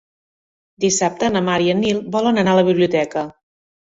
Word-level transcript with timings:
Dissabte 0.85 1.29
na 1.35 1.43
Mar 1.49 1.57
i 1.65 1.69
en 1.75 1.81
Nil 1.85 1.99
volen 2.17 2.43
anar 2.45 2.57
a 2.57 2.59
la 2.61 2.67
biblioteca. 2.71 3.27